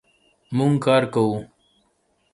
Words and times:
مونږ 0.57 0.75
کار 0.85 1.03
کوو 1.13 1.37